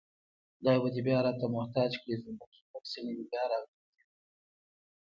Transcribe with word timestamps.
خدای 0.57 0.77
به 0.83 0.89
دې 0.95 1.01
بيا 1.07 1.17
راته 1.25 1.45
محتاج 1.55 1.91
کړي 2.01 2.15
زومبک 2.21 2.51
زومبک 2.57 2.83
څڼې 2.91 3.11
مې 3.17 3.25
بيا 3.31 3.43
راغلي 3.51 3.79
دينه 3.85 4.07